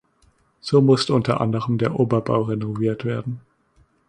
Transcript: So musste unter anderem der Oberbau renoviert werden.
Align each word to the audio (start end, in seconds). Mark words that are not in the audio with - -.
So 0.61 0.81
musste 0.81 1.13
unter 1.13 1.39
anderem 1.41 1.77
der 1.77 1.93
Oberbau 1.99 2.41
renoviert 2.41 3.05
werden. 3.05 3.41